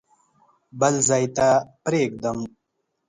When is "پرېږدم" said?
1.83-2.39